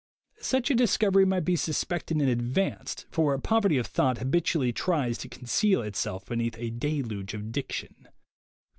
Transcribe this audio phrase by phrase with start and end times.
[0.41, 5.15] Such a discovery might be suspected in ad vance, for poverty of thought habitually tries
[5.19, 8.07] to conceal itself beneath a deluge of diction.